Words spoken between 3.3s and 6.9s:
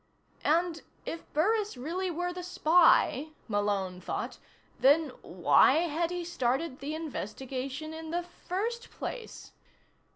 Malone thought, then why had he started